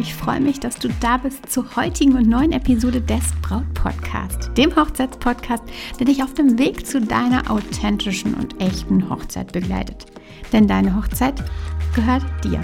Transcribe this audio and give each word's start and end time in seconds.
Ich 0.00 0.14
freue 0.14 0.40
mich, 0.40 0.58
dass 0.58 0.76
du 0.76 0.88
da 1.00 1.18
bist 1.18 1.52
zur 1.52 1.76
heutigen 1.76 2.16
und 2.16 2.26
neuen 2.26 2.52
Episode 2.52 3.02
des 3.02 3.20
Braut 3.42 3.74
Podcast, 3.74 4.50
dem 4.56 4.74
Hochzeitspodcast, 4.74 5.62
der 5.98 6.06
dich 6.06 6.22
auf 6.22 6.32
dem 6.32 6.58
Weg 6.58 6.86
zu 6.86 7.02
deiner 7.02 7.50
authentischen 7.50 8.32
und 8.32 8.58
echten 8.62 9.10
Hochzeit 9.10 9.52
begleitet. 9.52 10.06
Denn 10.54 10.66
deine 10.66 10.96
Hochzeit 10.96 11.44
gehört 11.94 12.24
dir. 12.42 12.62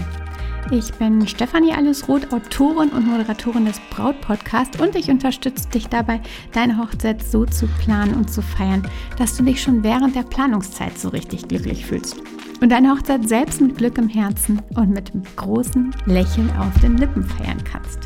Ich 0.73 0.93
bin 0.95 1.29
Stefanie 1.29 1.73
Allesroth, 1.73 2.33
Autorin 2.33 2.89
und 2.89 3.07
Moderatorin 3.07 3.67
des 3.67 3.81
Braut 3.91 4.21
Podcast 4.21 4.81
und 4.81 4.97
ich 4.97 5.09
unterstütze 5.09 5.69
dich 5.69 5.87
dabei, 5.87 6.21
deine 6.53 6.77
Hochzeit 6.77 7.23
so 7.23 7.47
zu 7.47 7.69
planen 7.69 8.15
und 8.15 8.33
zu 8.33 8.43
feiern, 8.43 8.83
dass 9.17 9.37
du 9.37 9.45
dich 9.45 9.63
schon 9.63 9.85
während 9.85 10.17
der 10.17 10.25
Planungszeit 10.25 10.99
so 10.99 11.11
richtig 11.11 11.47
glücklich 11.47 11.87
fühlst 11.87 12.17
und 12.61 12.73
deine 12.73 12.91
Hochzeit 12.91 13.29
selbst 13.29 13.61
mit 13.61 13.79
Glück 13.79 13.97
im 13.97 14.09
Herzen 14.09 14.61
und 14.75 14.91
mit 14.91 15.15
einem 15.15 15.23
großen 15.37 15.95
Lächeln 16.07 16.51
auf 16.59 16.77
den 16.81 16.97
Lippen 16.97 17.23
feiern 17.23 17.63
kannst. 17.63 18.01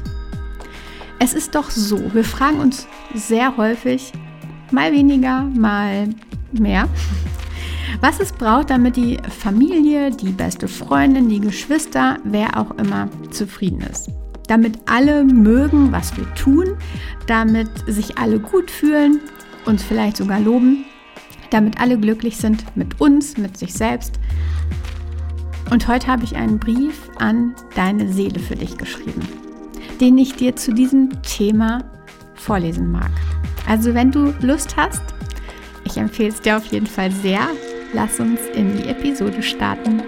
Es 1.19 1.33
ist 1.33 1.55
doch 1.55 1.71
so, 1.71 2.13
wir 2.13 2.25
fragen 2.25 2.61
uns 2.61 2.87
sehr 3.15 3.57
häufig, 3.57 4.13
mal 4.71 4.93
weniger, 4.93 5.45
mal 5.45 6.11
mehr, 6.53 6.89
was 8.01 8.21
es 8.21 8.33
braucht, 8.33 8.71
damit 8.71 8.97
die 8.97 9.19
Familie, 9.29 10.11
die 10.11 10.31
beste 10.31 10.69
Freundin, 10.69 11.29
die 11.29 11.41
Geschwister, 11.41 12.19
wer 12.25 12.59
auch 12.59 12.71
immer 12.79 13.09
zufrieden 13.31 13.81
ist. 13.81 14.11
Damit 14.49 14.79
alle 14.87 15.25
mögen, 15.25 15.93
was 15.93 16.17
wir 16.17 16.33
tun, 16.35 16.77
damit 17.27 17.69
sich 17.87 18.19
alle 18.19 18.39
gut 18.39 18.71
fühlen, 18.71 19.21
uns 19.65 19.83
vielleicht 19.83 20.17
sogar 20.17 20.41
loben 20.41 20.85
damit 21.51 21.81
alle 21.81 21.99
glücklich 21.99 22.37
sind 22.37 22.65
mit 22.77 23.01
uns, 23.01 23.37
mit 23.37 23.57
sich 23.57 23.75
selbst. 23.75 24.19
Und 25.71 25.87
heute 25.87 26.07
habe 26.07 26.25
ich 26.25 26.37
einen 26.37 26.59
Brief 26.59 27.11
an 27.19 27.55
deine 27.75 28.13
Seele 28.13 28.41
für 28.41 28.57
dich 28.57 28.77
geschrieben, 28.77 29.23
den 30.01 30.19
ich 30.19 30.35
dir 30.35 30.57
zu 30.57 30.73
diesem 30.73 31.23
Thema 31.23 31.85
vorlesen 32.35 32.91
mag. 32.91 33.11
Also 33.69 33.95
wenn 33.95 34.11
du 34.11 34.33
Lust 34.41 34.77
hast, 34.77 35.03
ich 35.85 35.97
empfehle 35.97 36.31
es 36.31 36.41
dir 36.41 36.57
auf 36.57 36.67
jeden 36.67 36.87
Fall 36.87 37.11
sehr, 37.11 37.47
lass 37.93 38.21
uns 38.21 38.41
in 38.55 38.77
die 38.77 38.89
Episode 38.89 39.43
starten 39.43 40.03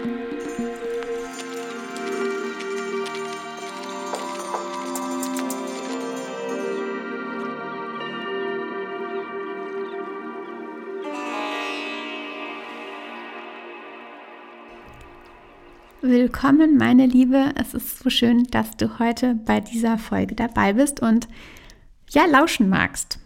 Willkommen, 16.04 16.76
meine 16.76 17.06
Liebe. 17.06 17.52
Es 17.54 17.74
ist 17.74 18.00
so 18.00 18.10
schön, 18.10 18.44
dass 18.50 18.76
du 18.76 18.98
heute 18.98 19.34
bei 19.34 19.60
dieser 19.60 19.98
Folge 19.98 20.34
dabei 20.34 20.72
bist 20.72 21.00
und 21.00 21.28
ja, 22.10 22.26
lauschen 22.26 22.68
magst. 22.68 23.18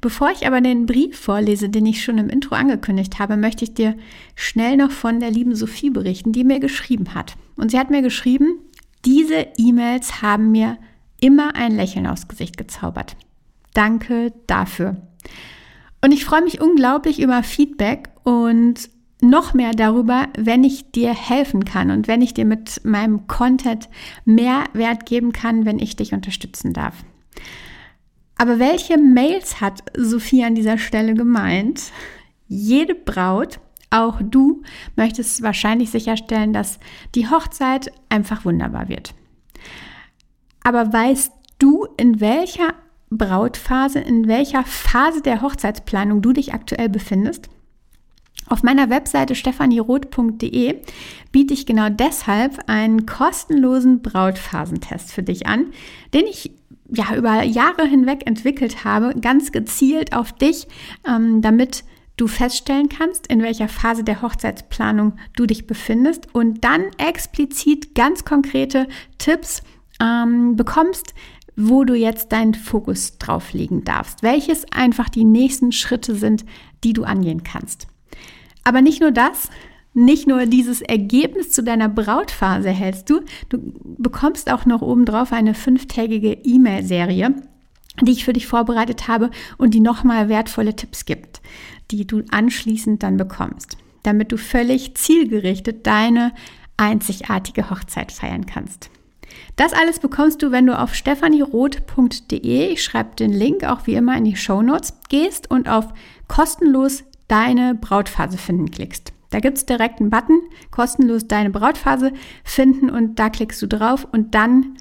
Bevor 0.00 0.30
ich 0.30 0.46
aber 0.46 0.60
den 0.60 0.86
Brief 0.86 1.18
vorlese, 1.18 1.68
den 1.68 1.86
ich 1.86 2.02
schon 2.02 2.18
im 2.18 2.28
Intro 2.28 2.54
angekündigt 2.54 3.18
habe, 3.18 3.36
möchte 3.36 3.64
ich 3.64 3.74
dir 3.74 3.96
schnell 4.34 4.76
noch 4.76 4.90
von 4.90 5.20
der 5.20 5.30
lieben 5.30 5.54
Sophie 5.54 5.90
berichten, 5.90 6.32
die 6.32 6.44
mir 6.44 6.60
geschrieben 6.60 7.14
hat. 7.14 7.34
Und 7.56 7.70
sie 7.70 7.78
hat 7.78 7.90
mir 7.90 8.02
geschrieben, 8.02 8.58
diese 9.04 9.46
E-Mails 9.56 10.22
haben 10.22 10.50
mir 10.50 10.78
immer 11.20 11.54
ein 11.54 11.76
Lächeln 11.76 12.06
aufs 12.06 12.28
Gesicht 12.28 12.56
gezaubert. 12.56 13.16
Danke 13.72 14.32
dafür. 14.46 14.96
Und 16.02 16.12
ich 16.12 16.24
freue 16.24 16.42
mich 16.42 16.60
unglaublich 16.60 17.20
über 17.20 17.42
Feedback 17.42 18.10
und 18.24 18.90
noch 19.20 19.54
mehr 19.54 19.72
darüber, 19.72 20.28
wenn 20.36 20.64
ich 20.64 20.90
dir 20.90 21.14
helfen 21.14 21.64
kann 21.64 21.90
und 21.90 22.08
wenn 22.08 22.20
ich 22.20 22.34
dir 22.34 22.44
mit 22.44 22.84
meinem 22.84 23.26
Content 23.26 23.88
mehr 24.24 24.64
Wert 24.74 25.06
geben 25.06 25.32
kann, 25.32 25.64
wenn 25.64 25.78
ich 25.78 25.96
dich 25.96 26.12
unterstützen 26.12 26.72
darf. 26.72 27.04
Aber 28.36 28.58
welche 28.58 28.98
Mails 28.98 29.60
hat 29.60 29.82
Sophie 29.96 30.44
an 30.44 30.54
dieser 30.54 30.78
Stelle 30.78 31.14
gemeint? 31.14 31.92
Jede 32.48 32.94
Braut, 32.94 33.60
auch 33.90 34.20
du, 34.22 34.62
möchtest 34.96 35.42
wahrscheinlich 35.42 35.90
sicherstellen, 35.90 36.52
dass 36.52 36.80
die 37.14 37.28
Hochzeit 37.28 37.92
einfach 38.08 38.44
wunderbar 38.44 38.88
wird. 38.88 39.14
Aber 40.64 40.92
weißt 40.92 41.32
du, 41.58 41.86
in 41.96 42.20
welcher 42.20 42.74
Brautphase, 43.10 44.00
in 44.00 44.26
welcher 44.26 44.64
Phase 44.64 45.22
der 45.22 45.40
Hochzeitsplanung 45.40 46.22
du 46.22 46.32
dich 46.32 46.52
aktuell 46.52 46.88
befindest? 46.88 47.48
Auf 48.46 48.62
meiner 48.62 48.90
Webseite 48.90 49.34
stephanieroth.de 49.34 50.80
biete 51.32 51.54
ich 51.54 51.64
genau 51.64 51.88
deshalb 51.88 52.58
einen 52.66 53.06
kostenlosen 53.06 54.02
Brautphasentest 54.02 55.12
für 55.12 55.22
dich 55.22 55.46
an, 55.46 55.72
den 56.12 56.26
ich 56.26 56.50
ja 56.94 57.14
über 57.16 57.42
Jahre 57.42 57.86
hinweg 57.86 58.26
entwickelt 58.26 58.84
habe, 58.84 59.14
ganz 59.20 59.52
gezielt 59.52 60.14
auf 60.14 60.32
dich, 60.32 60.66
ähm, 61.06 61.42
damit 61.42 61.84
du 62.16 62.28
feststellen 62.28 62.88
kannst, 62.88 63.26
in 63.26 63.42
welcher 63.42 63.68
Phase 63.68 64.04
der 64.04 64.22
Hochzeitsplanung 64.22 65.14
du 65.36 65.46
dich 65.46 65.66
befindest 65.66 66.32
und 66.32 66.64
dann 66.64 66.84
explizit 66.98 67.94
ganz 67.94 68.24
konkrete 68.24 68.86
Tipps 69.18 69.62
ähm, 70.00 70.56
bekommst, 70.56 71.14
wo 71.56 71.84
du 71.84 71.94
jetzt 71.94 72.32
deinen 72.32 72.54
Fokus 72.54 73.18
drauf 73.18 73.52
legen 73.52 73.84
darfst, 73.84 74.22
welches 74.22 74.64
einfach 74.72 75.08
die 75.08 75.24
nächsten 75.24 75.72
Schritte 75.72 76.14
sind, 76.14 76.44
die 76.82 76.92
du 76.92 77.04
angehen 77.04 77.42
kannst. 77.44 77.86
Aber 78.64 78.80
nicht 78.80 79.00
nur 79.00 79.12
das, 79.12 79.50
nicht 79.94 80.26
nur 80.26 80.46
dieses 80.46 80.82
Ergebnis 80.82 81.50
zu 81.52 81.62
deiner 81.62 81.88
Brautphase 81.88 82.70
hältst 82.70 83.08
du, 83.08 83.20
du 83.48 83.58
bekommst 83.96 84.50
auch 84.50 84.66
noch 84.66 84.82
obendrauf 84.82 85.32
eine 85.32 85.54
fünftägige 85.54 86.32
E-Mail-Serie, 86.32 87.34
die 88.02 88.12
ich 88.12 88.24
für 88.24 88.32
dich 88.32 88.46
vorbereitet 88.46 89.06
habe 89.06 89.30
und 89.56 89.72
die 89.72 89.80
nochmal 89.80 90.28
wertvolle 90.28 90.74
Tipps 90.74 91.04
gibt, 91.04 91.40
die 91.92 92.06
du 92.06 92.22
anschließend 92.30 93.02
dann 93.02 93.16
bekommst, 93.16 93.78
damit 94.02 94.32
du 94.32 94.36
völlig 94.36 94.96
zielgerichtet 94.96 95.86
deine 95.86 96.32
einzigartige 96.76 97.70
Hochzeit 97.70 98.10
feiern 98.10 98.46
kannst. 98.46 98.90
Das 99.56 99.72
alles 99.72 100.00
bekommst 100.00 100.42
du, 100.42 100.50
wenn 100.50 100.66
du 100.66 100.78
auf 100.78 100.94
stephanieroth.de, 100.94 102.72
ich 102.72 102.82
schreibe 102.82 103.14
den 103.16 103.32
Link 103.32 103.64
auch 103.64 103.86
wie 103.86 103.94
immer 103.94 104.16
in 104.16 104.24
die 104.24 104.36
Show 104.36 104.62
Notes, 104.62 104.94
gehst 105.08 105.50
und 105.50 105.68
auf 105.68 105.86
kostenlos 106.26 107.04
deine 107.28 107.74
Brautphase 107.74 108.38
finden 108.38 108.70
klickst. 108.70 109.13
Da 109.30 109.40
gibt 109.40 109.58
es 109.58 109.66
direkt 109.66 110.00
einen 110.00 110.10
Button, 110.10 110.40
kostenlos 110.70 111.26
deine 111.26 111.50
Brautphase 111.50 112.12
finden 112.44 112.90
und 112.90 113.18
da 113.18 113.30
klickst 113.30 113.60
du 113.62 113.66
drauf 113.66 114.06
und 114.12 114.34
dann 114.34 114.76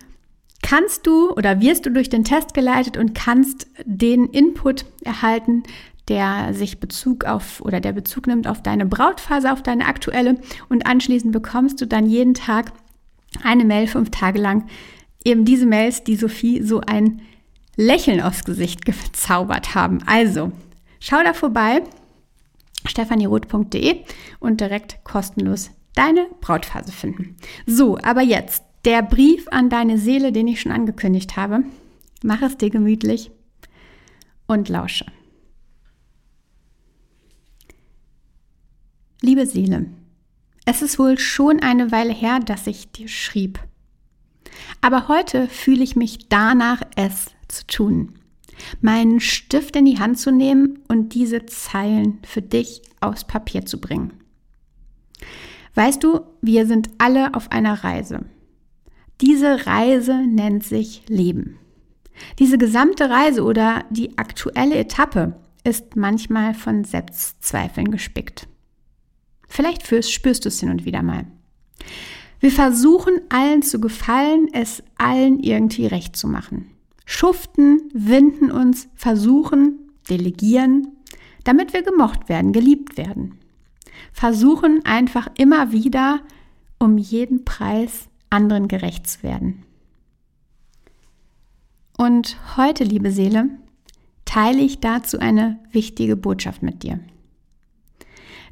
kannst 0.62 1.06
du 1.06 1.32
oder 1.32 1.60
wirst 1.60 1.86
du 1.86 1.92
durch 1.92 2.10
den 2.10 2.24
Test 2.24 2.54
geleitet 2.54 2.98
und 2.98 3.14
kannst 3.14 3.68
den 3.86 4.28
Input 4.28 4.86
erhalten, 5.04 5.64
der 6.08 6.54
sich 6.54 6.80
Bezug 6.80 7.26
auf 7.26 7.62
oder 7.62 7.80
der 7.80 7.94
Bezug 7.94 8.28
nimmt 8.28 8.48
auf 8.48 8.62
deine 8.62 8.86
Brautphase, 8.86 9.52
auf 9.52 9.62
deine 9.62 9.86
aktuelle 9.86 10.38
und 10.70 10.86
anschließend 10.86 11.32
bekommst 11.32 11.80
du 11.82 11.88
dann 11.88 12.08
jeden 12.08 12.34
Tag 12.34 12.72
eine 13.44 13.66
Mail 13.66 13.88
fünf 13.88 14.12
Tage 14.12 14.40
lang. 14.40 14.66
Eben 15.24 15.46
diese 15.46 15.66
Mails, 15.66 16.04
die 16.04 16.16
Sophie 16.16 16.62
so 16.62 16.82
ein 16.82 17.22
Lächeln 17.76 18.22
aufs 18.22 18.44
Gesicht 18.44 18.86
gezaubert 18.86 19.76
haben. 19.76 20.00
Also, 20.06 20.52
schau 21.00 21.24
da 21.24 21.34
vorbei, 21.34 21.82
stephanieroth.de 22.86 24.04
und 24.40 24.62
direkt 24.62 25.04
kostenlos 25.04 25.72
deine 25.96 26.28
Brautphase 26.42 26.92
finden. 26.92 27.36
So, 27.66 27.98
aber 27.98 28.22
jetzt 28.22 28.64
der 28.86 29.02
Brief 29.02 29.48
an 29.50 29.70
deine 29.70 29.98
Seele, 29.98 30.32
den 30.32 30.48
ich 30.48 30.62
schon 30.62 30.72
angekündigt 30.72 31.38
habe. 31.38 31.64
Mach 32.24 32.42
es 32.42 32.58
dir 32.58 32.70
gemütlich 32.70 33.32
und 34.48 34.70
lausche. 34.70 35.06
Liebe 39.22 39.46
Seele, 39.46 39.86
es 40.66 40.82
ist 40.82 41.00
wohl 41.00 41.18
schon 41.18 41.62
eine 41.62 41.92
Weile 41.92 42.14
her, 42.14 42.40
dass 42.40 42.68
ich 42.68 42.92
dir 42.92 43.08
schrieb. 43.08 43.60
Aber 44.82 45.08
heute 45.08 45.48
fühle 45.48 45.84
ich 45.84 45.96
mich 45.96 46.28
danach, 46.28 46.82
es 46.96 47.32
zu 47.48 47.66
tun 47.68 48.20
meinen 48.82 49.20
Stift 49.20 49.76
in 49.76 49.86
die 49.86 50.00
Hand 50.00 50.20
zu 50.20 50.32
nehmen 50.32 50.80
und 50.88 51.14
diese 51.14 51.46
Zeilen 51.46 52.20
für 52.24 52.42
dich 52.42 52.82
aufs 53.00 53.26
Papier 53.26 53.66
zu 53.66 53.80
bringen. 53.80 54.14
Weißt 55.76 56.04
du, 56.04 56.22
wir 56.42 56.68
sind 56.68 56.90
alle 56.98 57.34
auf 57.34 57.52
einer 57.52 57.84
Reise. 57.84 58.26
Diese 59.22 59.66
Reise 59.66 60.16
nennt 60.28 60.64
sich 60.64 61.04
Leben. 61.08 61.58
Diese 62.38 62.58
gesamte 62.58 63.10
Reise 63.10 63.44
oder 63.44 63.86
die 63.90 64.18
aktuelle 64.18 64.76
Etappe 64.76 65.36
ist 65.64 65.96
manchmal 65.96 66.54
von 66.54 66.84
Selbstzweifeln 66.84 67.90
gespickt. 67.90 68.48
Vielleicht 69.48 69.88
spürst 70.12 70.46
du 70.46 70.50
es 70.50 70.60
hin 70.60 70.70
und 70.70 70.86
wieder 70.86 71.02
mal. 71.02 71.26
Wir 72.40 72.52
versuchen 72.52 73.22
allen 73.30 73.62
zu 73.62 73.80
gefallen, 73.80 74.48
es 74.52 74.84
allen 74.98 75.40
irgendwie 75.40 75.86
recht 75.86 76.16
zu 76.16 76.28
machen 76.28 76.74
schuften, 77.06 77.90
winden 77.94 78.52
uns, 78.52 78.90
versuchen, 78.96 79.92
delegieren, 80.10 80.88
damit 81.44 81.74
wir 81.74 81.84
gemocht 81.84 82.30
werden, 82.30 82.54
geliebt 82.54 82.98
werden. 82.98 83.40
Versuchen 84.12 84.86
einfach 84.86 85.28
immer 85.38 85.72
wieder, 85.72 86.22
um 86.80 86.98
jeden 86.98 87.46
Preis 87.46 88.08
anderen 88.30 88.68
gerecht 88.68 89.08
zu 89.08 89.24
werden. 89.24 89.64
Und 91.98 92.38
heute, 92.58 92.84
liebe 92.84 93.12
Seele, 93.12 93.50
teile 94.26 94.62
ich 94.62 94.80
dazu 94.80 95.20
eine 95.20 95.60
wichtige 95.72 96.16
Botschaft 96.16 96.64
mit 96.64 96.84
dir. 96.84 97.00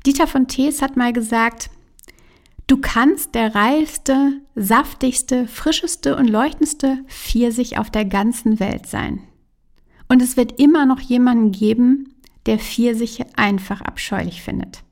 Dieter 0.05 0.27
von 0.27 0.47
Thees 0.47 0.81
hat 0.81 0.97
mal 0.97 1.13
gesagt, 1.13 1.69
du 2.71 2.77
kannst 2.77 3.35
der 3.35 3.53
reifste, 3.53 4.39
saftigste, 4.55 5.45
frischeste 5.45 6.15
und 6.15 6.29
leuchtendste 6.29 6.99
Pfirsich 7.07 7.77
auf 7.77 7.89
der 7.89 8.05
ganzen 8.05 8.61
Welt 8.61 8.87
sein. 8.87 9.19
Und 10.07 10.21
es 10.21 10.37
wird 10.37 10.57
immer 10.57 10.85
noch 10.85 11.01
jemanden 11.01 11.51
geben, 11.51 12.15
der 12.45 12.59
Pfirsiche 12.59 13.25
einfach 13.35 13.81
abscheulich 13.81 14.41
findet. 14.41 14.83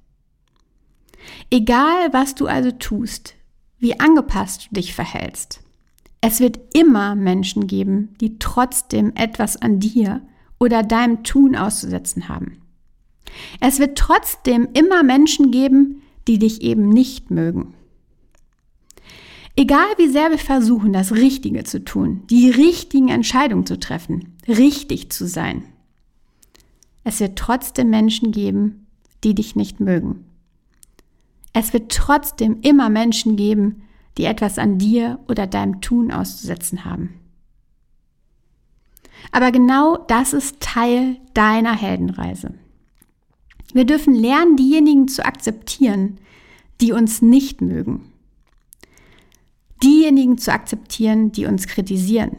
Egal, 1.50 2.12
was 2.12 2.36
du 2.36 2.48
also 2.48 2.72
tust, 2.72 3.36
wie 3.78 3.98
angepasst 3.98 4.68
du 4.70 4.76
dich 4.76 4.94
verhältst, 4.94 5.62
es 6.20 6.42
wird 6.42 6.60
immer 6.74 7.16
Menschen 7.16 7.66
geben, 7.66 8.14
die 8.20 8.40
trotzdem 8.40 9.14
etwas 9.16 9.56
an 9.56 9.80
dir 9.80 10.22
oder 10.60 10.84
deinem 10.84 11.24
Tun 11.24 11.56
auszusetzen 11.56 12.28
haben. 12.28 12.62
Es 13.62 13.80
wird 13.80 13.98
trotzdem 13.98 14.68
immer 14.74 15.02
Menschen 15.02 15.52
geben, 15.52 16.02
die 16.28 16.40
dich 16.40 16.62
eben 16.62 16.90
nicht 16.90 17.32
mögen. 17.32 17.74
Egal 19.56 19.88
wie 19.98 20.08
sehr 20.08 20.30
wir 20.30 20.38
versuchen, 20.38 20.94
das 20.94 21.12
Richtige 21.12 21.64
zu 21.64 21.84
tun, 21.84 22.24
die 22.30 22.50
richtigen 22.50 23.10
Entscheidungen 23.10 23.66
zu 23.66 23.80
treffen, 23.80 24.38
richtig 24.48 25.12
zu 25.12 25.28
sein, 25.28 25.64
es 27.04 27.20
wird 27.20 27.38
trotzdem 27.38 27.90
Menschen 27.90 28.32
geben, 28.32 28.86
die 29.24 29.34
dich 29.34 29.56
nicht 29.56 29.80
mögen. 29.80 30.26
Es 31.54 31.74
wird 31.74 31.92
trotzdem 31.92 32.60
immer 32.62 32.90
Menschen 32.90 33.36
geben, 33.36 33.82
die 34.18 34.26
etwas 34.26 34.60
an 34.60 34.78
dir 34.78 35.20
oder 35.28 35.48
deinem 35.48 35.82
Tun 35.82 36.12
auszusetzen 36.12 36.86
haben. 36.86 37.16
Aber 39.32 39.52
genau 39.52 39.98
das 39.98 40.34
ist 40.34 40.60
Teil 40.60 41.18
deiner 41.34 41.76
Heldenreise. 41.76 42.54
Wir 43.74 43.86
dürfen 43.86 44.16
lernen, 44.16 44.56
diejenigen 44.56 45.08
zu 45.08 45.26
akzeptieren, 45.26 46.18
die 46.82 46.92
uns 46.92 47.22
nicht 47.22 47.62
mögen. 47.62 48.12
Diejenigen 49.84 50.38
zu 50.38 50.52
akzeptieren, 50.52 51.32
die 51.32 51.46
uns 51.46 51.68
kritisieren. 51.68 52.38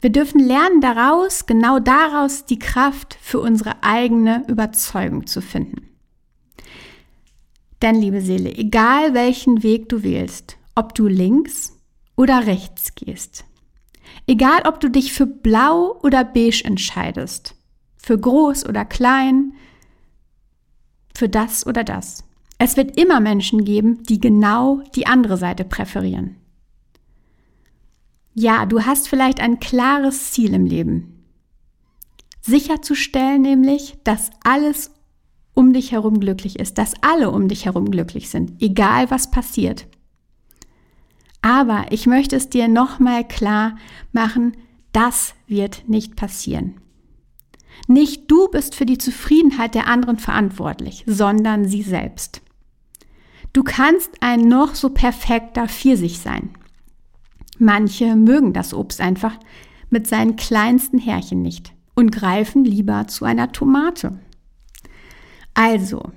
Wir 0.00 0.10
dürfen 0.10 0.40
lernen, 0.40 0.80
daraus, 0.80 1.46
genau 1.46 1.78
daraus, 1.78 2.44
die 2.44 2.58
Kraft 2.58 3.16
für 3.20 3.40
unsere 3.40 3.82
eigene 3.82 4.44
Überzeugung 4.46 5.26
zu 5.26 5.40
finden. 5.40 5.88
Denn, 7.82 7.96
liebe 7.96 8.20
Seele, 8.20 8.54
egal 8.54 9.14
welchen 9.14 9.62
Weg 9.62 9.88
du 9.88 10.02
wählst, 10.02 10.56
ob 10.74 10.94
du 10.94 11.06
links 11.06 11.72
oder 12.16 12.46
rechts 12.46 12.94
gehst, 12.94 13.44
egal 14.26 14.62
ob 14.66 14.80
du 14.80 14.90
dich 14.90 15.12
für 15.12 15.26
blau 15.26 15.98
oder 16.02 16.24
beige 16.24 16.62
entscheidest, 16.64 17.54
für 17.96 18.18
groß 18.18 18.66
oder 18.66 18.84
klein, 18.84 19.54
für 21.16 21.28
das 21.28 21.66
oder 21.66 21.84
das. 21.84 22.24
Es 22.58 22.76
wird 22.76 22.98
immer 22.98 23.20
Menschen 23.20 23.64
geben, 23.64 24.02
die 24.04 24.20
genau 24.20 24.82
die 24.94 25.06
andere 25.06 25.36
Seite 25.36 25.64
präferieren. 25.64 26.36
Ja, 28.34 28.66
du 28.66 28.84
hast 28.84 29.08
vielleicht 29.08 29.40
ein 29.40 29.60
klares 29.60 30.32
Ziel 30.32 30.52
im 30.54 30.66
Leben. 30.66 31.24
Sicherzustellen 32.42 33.42
nämlich, 33.42 33.96
dass 34.04 34.30
alles 34.44 34.92
um 35.54 35.72
dich 35.72 35.92
herum 35.92 36.20
glücklich 36.20 36.58
ist, 36.58 36.78
dass 36.78 36.94
alle 37.00 37.30
um 37.30 37.48
dich 37.48 37.64
herum 37.64 37.90
glücklich 37.90 38.28
sind, 38.28 38.60
egal 38.60 39.10
was 39.10 39.30
passiert. 39.30 39.86
Aber 41.40 41.86
ich 41.90 42.06
möchte 42.06 42.36
es 42.36 42.50
dir 42.50 42.68
nochmal 42.68 43.26
klar 43.26 43.76
machen, 44.12 44.56
das 44.92 45.34
wird 45.46 45.88
nicht 45.88 46.14
passieren. 46.14 46.74
Nicht 47.86 48.30
du 48.30 48.48
bist 48.48 48.74
für 48.74 48.86
die 48.86 48.98
Zufriedenheit 48.98 49.74
der 49.74 49.86
anderen 49.86 50.18
verantwortlich, 50.18 51.04
sondern 51.06 51.66
sie 51.66 51.82
selbst. 51.82 52.42
Du 53.52 53.62
kannst 53.62 54.10
ein 54.20 54.48
noch 54.48 54.74
so 54.74 54.90
perfekter 54.90 55.68
Pfirsich 55.68 56.18
sein. 56.18 56.50
Manche 57.58 58.16
mögen 58.16 58.52
das 58.52 58.74
Obst 58.74 59.00
einfach 59.00 59.38
mit 59.88 60.06
seinen 60.06 60.36
kleinsten 60.36 60.98
Härchen 60.98 61.42
nicht 61.42 61.72
und 61.94 62.12
greifen 62.12 62.64
lieber 62.64 63.06
zu 63.06 63.24
einer 63.24 63.52
Tomate. 63.52 64.18
Also, 65.54 66.12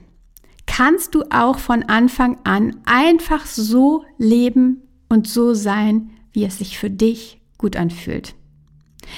kannst 0.66 1.16
du 1.16 1.24
auch 1.30 1.60
von 1.60 1.84
Anfang 1.84 2.38
an 2.44 2.76
einfach 2.86 3.46
so 3.46 4.04
leben 4.18 4.82
und 5.08 5.28
so 5.28 5.54
sein, 5.54 6.10
wie 6.34 6.44
es 6.44 6.58
sich 6.58 6.78
für 6.78 6.90
dich 6.90 7.42
gut 7.58 7.76
anfühlt. 7.76 8.36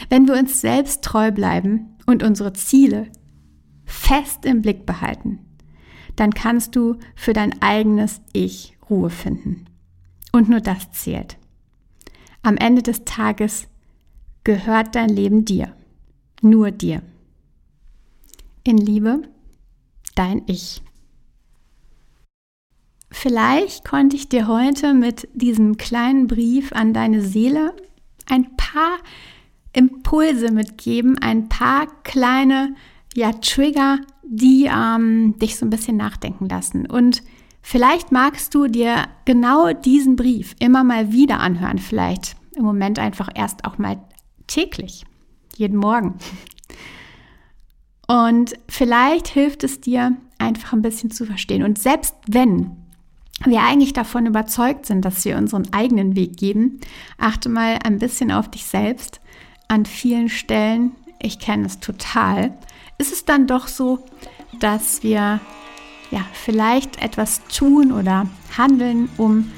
Wenn 0.09 0.27
wir 0.27 0.35
uns 0.35 0.61
selbst 0.61 1.03
treu 1.03 1.31
bleiben 1.31 1.90
und 2.05 2.23
unsere 2.23 2.53
Ziele 2.53 3.11
fest 3.85 4.45
im 4.45 4.61
Blick 4.61 4.85
behalten, 4.85 5.39
dann 6.15 6.33
kannst 6.33 6.75
du 6.75 6.97
für 7.15 7.33
dein 7.33 7.61
eigenes 7.61 8.21
Ich 8.33 8.77
Ruhe 8.89 9.09
finden. 9.09 9.65
Und 10.31 10.49
nur 10.49 10.61
das 10.61 10.91
zählt. 10.91 11.37
Am 12.41 12.57
Ende 12.57 12.81
des 12.81 13.05
Tages 13.05 13.67
gehört 14.43 14.95
dein 14.95 15.09
Leben 15.09 15.45
dir. 15.45 15.75
Nur 16.41 16.71
dir. 16.71 17.01
In 18.63 18.77
Liebe, 18.77 19.23
dein 20.15 20.41
Ich. 20.47 20.81
Vielleicht 23.11 23.85
konnte 23.85 24.15
ich 24.15 24.29
dir 24.29 24.47
heute 24.47 24.93
mit 24.93 25.27
diesem 25.33 25.77
kleinen 25.77 26.27
Brief 26.27 26.71
an 26.71 26.93
deine 26.93 27.21
Seele 27.21 27.75
ein 28.27 28.55
paar 28.55 28.97
Impulse 29.73 30.51
mitgeben, 30.51 31.17
ein 31.19 31.49
paar 31.49 31.87
kleine 32.03 32.75
ja, 33.15 33.31
Trigger, 33.33 33.99
die 34.23 34.69
ähm, 34.73 35.37
dich 35.39 35.57
so 35.57 35.65
ein 35.65 35.69
bisschen 35.69 35.97
nachdenken 35.97 36.47
lassen. 36.47 36.85
Und 36.85 37.21
vielleicht 37.61 38.11
magst 38.11 38.53
du 38.55 38.67
dir 38.67 39.07
genau 39.25 39.73
diesen 39.73 40.15
Brief 40.15 40.55
immer 40.59 40.83
mal 40.83 41.11
wieder 41.11 41.39
anhören. 41.39 41.77
Vielleicht 41.79 42.35
im 42.55 42.63
Moment 42.63 42.99
einfach 42.99 43.29
erst 43.33 43.65
auch 43.65 43.77
mal 43.77 44.01
täglich, 44.47 45.05
jeden 45.57 45.77
Morgen. 45.77 46.15
Und 48.07 48.55
vielleicht 48.67 49.29
hilft 49.29 49.63
es 49.63 49.79
dir 49.79 50.17
einfach 50.37 50.73
ein 50.73 50.81
bisschen 50.81 51.11
zu 51.11 51.25
verstehen. 51.25 51.63
Und 51.63 51.79
selbst 51.79 52.15
wenn 52.27 52.71
wir 53.45 53.61
eigentlich 53.61 53.93
davon 53.93 54.25
überzeugt 54.25 54.85
sind, 54.85 55.05
dass 55.05 55.23
wir 55.25 55.37
unseren 55.37 55.71
eigenen 55.73 56.15
Weg 56.15 56.37
geben, 56.37 56.79
achte 57.17 57.49
mal 57.49 57.79
ein 57.83 57.99
bisschen 57.99 58.31
auf 58.31 58.51
dich 58.51 58.65
selbst. 58.65 59.21
An 59.71 59.85
vielen 59.85 60.27
Stellen, 60.27 60.91
ich 61.21 61.39
kenne 61.39 61.65
es 61.65 61.79
total, 61.79 62.51
ist 62.97 63.13
es 63.13 63.23
dann 63.23 63.47
doch 63.47 63.69
so, 63.69 64.05
dass 64.59 65.01
wir 65.01 65.39
ja 66.11 66.25
vielleicht 66.33 67.01
etwas 67.01 67.41
tun 67.47 67.93
oder 67.93 68.27
handeln, 68.57 69.07
um 69.15 69.49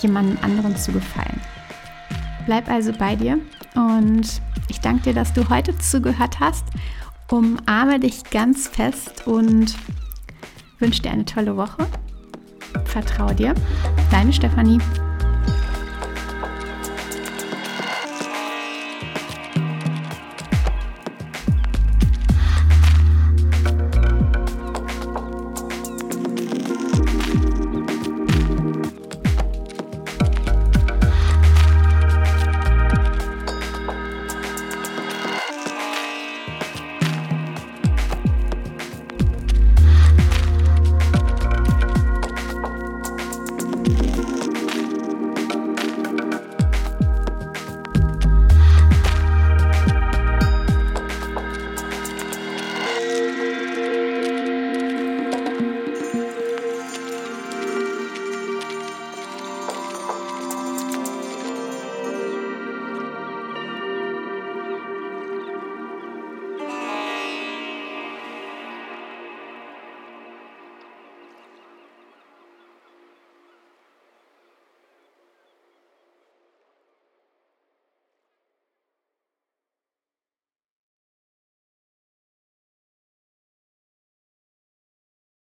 jemandem 0.00 0.38
anderen 0.40 0.76
zu 0.76 0.92
gefallen. 0.92 1.40
Bleib 2.46 2.70
also 2.70 2.92
bei 2.92 3.16
dir 3.16 3.40
und 3.74 4.40
ich 4.68 4.78
danke 4.78 5.02
dir, 5.02 5.14
dass 5.14 5.32
du 5.32 5.48
heute 5.48 5.76
zugehört 5.78 6.38
hast 6.38 6.64
Umarme 7.28 7.98
dich 7.98 8.22
ganz 8.30 8.68
fest 8.68 9.26
und 9.26 9.74
wünsche 10.78 11.02
dir 11.02 11.10
eine 11.10 11.24
tolle 11.24 11.56
Woche. 11.56 11.88
Vertraue 12.84 13.34
dir. 13.34 13.52
Deine 14.12 14.32
Stefanie. 14.32 14.78